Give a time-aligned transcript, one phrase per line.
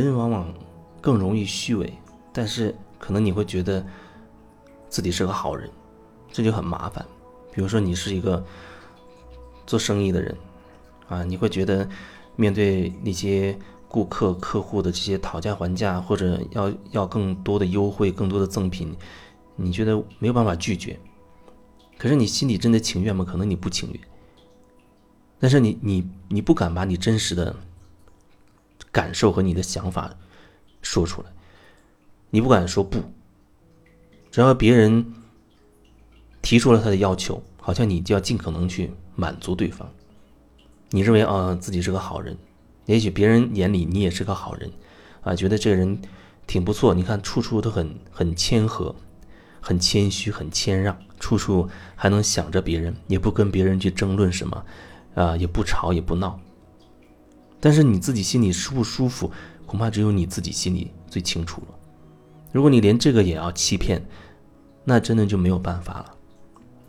[0.00, 0.54] 人往往
[1.00, 1.92] 更容易虚伪，
[2.32, 3.84] 但是可能你会觉得
[4.88, 5.68] 自己是个好人，
[6.30, 7.04] 这就很麻烦。
[7.52, 8.42] 比如说你是一个
[9.66, 10.36] 做生意的人，
[11.08, 11.86] 啊，你会觉得
[12.36, 18.96] 面对那些顾客、客户的这些讨价还价，或者要要更多的优惠、更多的赠品，
[19.56, 20.98] 你觉得没有办法拒绝。
[21.98, 23.24] 可是你心里真的情愿吗？
[23.24, 24.00] 可能你不情愿。
[25.38, 27.54] 但是你你你不敢把你真实的
[28.92, 30.14] 感受和你的想法
[30.82, 31.28] 说出来，
[32.30, 32.98] 你不敢说不。
[34.30, 35.14] 只要别人
[36.40, 39.90] 提出了他的要求，好像你就要尽可能去满足对方。
[40.90, 42.36] 你认为啊自己是个好人，
[42.86, 44.70] 也许别人眼里你也是个好人，
[45.22, 45.98] 啊觉得这个人
[46.46, 46.92] 挺不错。
[46.92, 48.94] 你看处处都很很谦和，
[49.60, 54.64] 很谦虚，很谦让，处处还能想着别人，也不跟别人去争论什么。
[55.14, 56.40] 啊，也不吵也不闹，
[57.62, 59.30] 但是你自己心里舒不舒服，
[59.66, 61.68] 恐怕只有你自己心里最清楚了。
[62.50, 64.04] 如果你连这个也要欺骗，
[64.82, 66.16] 那真的就没有办法了。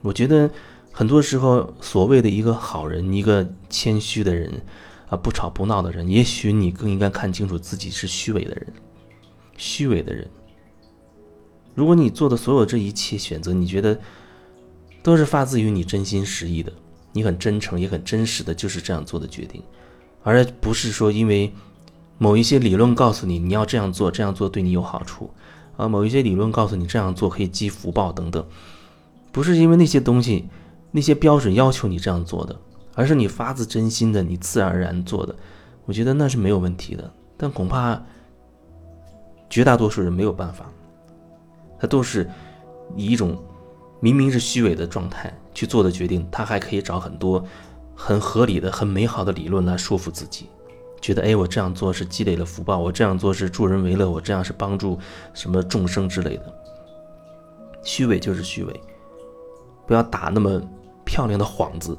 [0.00, 0.50] 我觉得
[0.90, 4.50] 很多时候，所谓的一个好人，一个谦虚的人，
[5.10, 8.72] 啊，不吵不闹的人，也许你更应该看清楚自己是虚伪的人，
[9.58, 10.26] 虚伪的人。
[11.74, 14.00] 如果你做的所有这一切选择，你觉得
[15.02, 16.72] 都是发自于你真心实意的。
[17.12, 19.62] 你很真诚，也很真实的就是这样做的决定，
[20.22, 21.52] 而不是说因为
[22.18, 25.30] 某一些理论告诉你你要这样做，这样做对你有好处，
[25.76, 28.44] 啊，某一些理论告诉你这样做可以积福报等等，
[29.30, 30.48] 不是因为那些东西、
[30.90, 32.56] 那些标准要求你这样做的，
[32.94, 35.34] 而是你发自真心的，你自然而然做的。
[35.84, 38.00] 我觉得那是没有问题的，但恐怕
[39.50, 40.66] 绝大多数人没有办法，
[41.78, 42.28] 他都是
[42.96, 43.36] 以一种。
[44.04, 47.44] 明明是虚伪的状态去做的决定，他还可以找很多
[47.94, 50.46] 很合理的、很美好的理论来说服自己，
[51.00, 54.98] 觉得哎，我这样做是积累了福报，我这样做是助人为乐，我这样是帮助
[55.34, 56.54] 什么众生之类的。
[57.82, 58.80] 虚伪就是虚伪，
[59.86, 60.62] 不要打那么
[61.04, 61.98] 漂亮的幌子，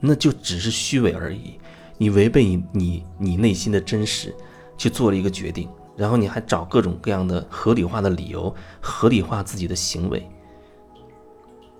[0.00, 1.58] 那就只是虚伪而已。
[1.96, 4.32] 你违背你你你内心的真实
[4.76, 10.24] 去做了一个决定，然后你还找各种各样的合理化的理由，合理化自己的行为。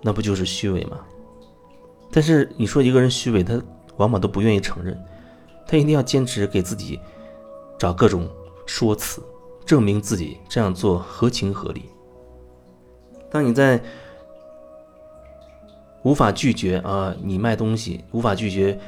[0.01, 0.99] 那不就是虚伪吗？
[2.11, 3.61] 但是你说一个人虚伪，他
[3.97, 4.99] 往往都不愿意承认，
[5.67, 6.99] 他一定要坚持给自己
[7.77, 8.27] 找各种
[8.65, 9.21] 说辞，
[9.65, 11.83] 证明自己这样做合情合理。
[13.29, 13.79] 当你在
[16.01, 18.79] 无法拒绝啊，你卖东西无法拒绝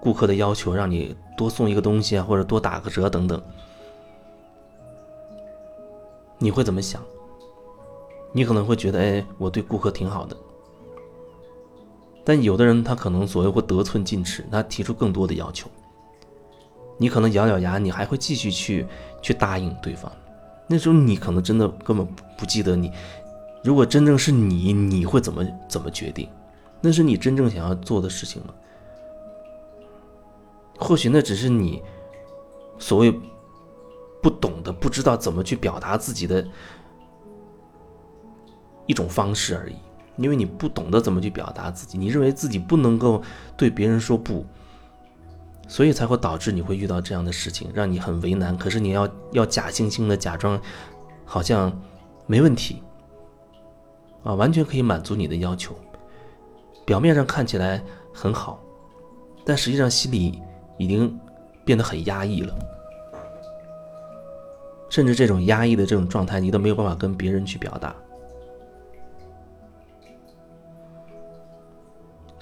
[0.00, 3.40] 顾客的要求，让你多送一个东西啊，或者多打个折等等，
[6.38, 7.02] 你会怎么想？
[8.32, 10.36] 你可能会觉得，哎，我对顾客挺好的。
[12.26, 15.70] 但有的人他可能所谓会得寸进尺，他提出更多的要求，
[16.98, 18.84] 你可能咬咬牙，你还会继续去
[19.22, 20.10] 去答应对方。
[20.66, 22.04] 那时候你可能真的根本
[22.36, 22.90] 不记得你，
[23.62, 26.28] 如果真正是你，你会怎么怎么决定？
[26.80, 28.52] 那是你真正想要做的事情吗？
[30.78, 31.80] 或许那只是你
[32.78, 33.14] 所谓
[34.20, 36.44] 不懂的、不知道怎么去表达自己的
[38.86, 39.76] 一种方式而已。
[40.16, 43.22] 因为你不懂得怎么去表达自己，你认为自己不能够
[43.56, 44.44] 对别人说不，
[45.68, 48.56] 所以才会导致你会遇到这样的事情，让你很为难。
[48.56, 50.60] 可是你要要假惺惺的假装，
[51.24, 51.72] 好像
[52.26, 52.82] 没问题，
[54.22, 55.76] 啊，完全可以满足你的要求，
[56.84, 57.82] 表面上看起来
[58.12, 58.58] 很好，
[59.44, 60.40] 但实际上心里
[60.78, 61.18] 已经
[61.64, 62.54] 变得很压抑了，
[64.88, 67.94] 甚至这种压抑的这种状态，你都没有办法跟别人去表达。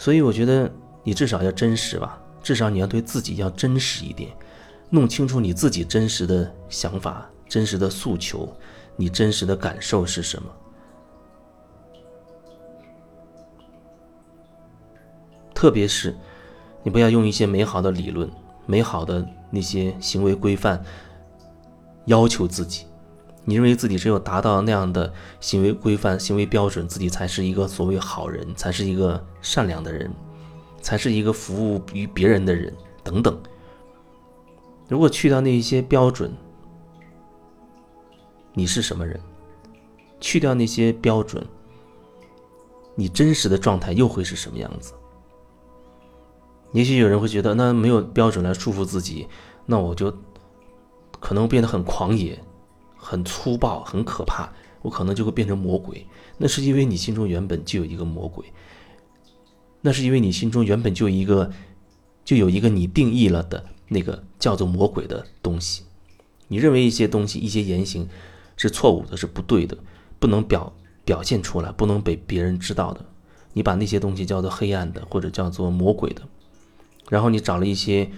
[0.04, 0.70] 所以我觉得
[1.02, 4.30] 你至少要真实吧，至少你要对自己要真实一点，
[4.90, 8.54] 弄清楚你自己真实的想法、真实的诉求，
[8.96, 10.52] 你真实的感受是什么。
[15.54, 16.14] 特别是，
[16.82, 18.30] 你不要用一些美好的理论、
[18.66, 20.84] 美好的那些行为规范
[22.04, 22.84] 要求自己。
[23.44, 30.10] 你认为自己只有达到那样的行为规范、行为标准，自己才是一个所谓好人，才是一个善良的人，
[30.80, 33.38] 才是一个服务于别人的人等等。
[34.88, 36.32] 如果去掉那一些标准，
[38.54, 39.20] 你是什么人？
[40.20, 41.46] 去掉那些标准，
[42.94, 44.94] 你真实的状态又会是什么样子？
[46.72, 49.28] 也许有人会觉得，那没有标准来束缚自己，
[49.66, 50.10] 那我就
[51.20, 52.42] 可能变得很狂野。
[53.04, 56.06] 很粗暴，很可怕，我可能就会变成魔鬼。
[56.38, 58.46] 那是因为你心中原本就有一个魔鬼，
[59.82, 61.50] 那是因为你心中原本就一个，
[62.24, 65.82] 就有一个你定义了的那个叫做魔鬼的东西。
[66.48, 68.08] 你认为一些东西、一些言行
[68.56, 69.76] 是错误的、是不对的，
[70.18, 70.74] 不能表
[71.04, 73.04] 表现出来，不能被别人知道的。
[73.52, 76.22] 你把那些东西叫做黑暗的，或者叫做魔鬼的。
[77.10, 78.10] 然后你找了一些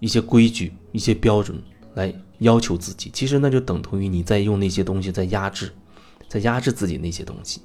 [0.00, 1.62] 一些规矩、一些标准
[1.94, 5.72] 来要求自己，其实那就等同于你在用那些东西在压制，
[6.28, 7.62] 在压制自己那些东西。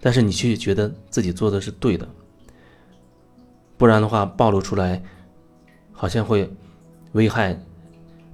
[0.00, 2.08] 但是你却觉得自己做的是对的，
[3.76, 5.02] 不然的话暴露出来，
[5.92, 6.48] 好像会
[7.12, 7.60] 危害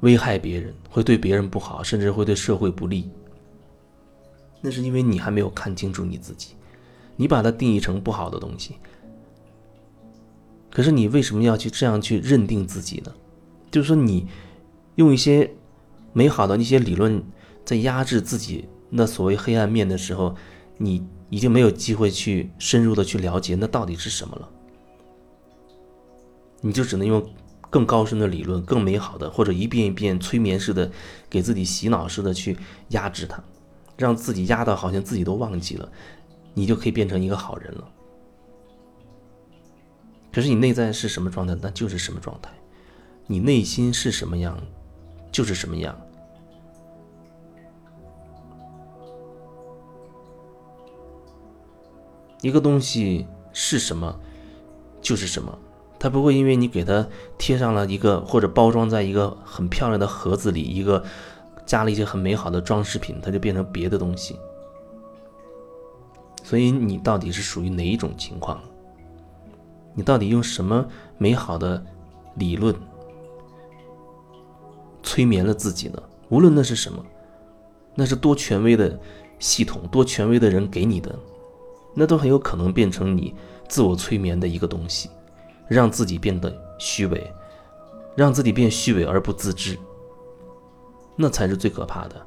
[0.01, 3.09] 危害别人，会对别人不好，甚至会对社会不利。
[4.61, 6.55] 那是因为你还没有看清楚你自己，
[7.17, 8.77] 你把它定义成不好的东西。
[10.71, 13.15] 可是你为什么要去这样去认定自己呢？
[13.71, 14.27] 就是说，你
[14.97, 15.51] 用一些
[16.13, 17.23] 美好的那些理论
[17.65, 20.35] 在压制自己那所谓黑暗面的时候，
[20.79, 24.49] 你已经没有机会去深入的去了解那到底是什么了。
[26.61, 27.29] 你就只能用
[27.69, 30.91] 更高深的理论、更美好的，或者一遍一遍催眠式的
[31.29, 32.57] 给自己洗脑似的去
[32.91, 33.43] 压制它，
[33.99, 35.91] 让自己压到好像自己都忘记了，
[36.55, 37.89] 你就可以变成一个好人了。
[40.33, 42.51] 可是你内在是什么状态，那就是什么状态；
[43.27, 44.59] 你内心是什么样，
[45.35, 45.93] 就是什么样。
[52.41, 54.17] 一个东西是什么，
[55.01, 55.59] 就是什么，
[55.99, 57.05] 它不会因为你给它
[57.37, 61.05] 贴上了一个或者包装在一个很漂亮的盒子里，一个
[61.67, 64.39] 加了一些很美好的装饰品，它就变成别的东西。
[66.45, 68.61] 所以你到底是属于哪一种情况？
[69.95, 70.87] 你到底用什么
[71.19, 71.85] 美好的
[72.37, 72.73] 理论
[75.15, 76.03] 催眠了自己呢？
[76.29, 77.01] 无论那是什么，
[77.95, 78.99] 那是多权威的
[79.39, 81.17] 系统，多权威的人给你的，
[81.95, 83.33] 那都很有可能变成你
[83.69, 85.09] 自我催眠的一个东西，
[85.69, 87.33] 让自己变得虚伪，
[88.17, 89.79] 让自己变虚伪而不自知，
[91.15, 92.27] 那才是最可怕的。